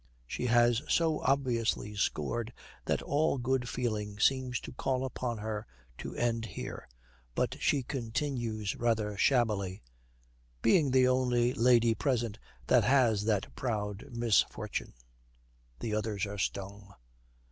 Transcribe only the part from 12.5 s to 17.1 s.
that has that proud misfortune.' The others are stung.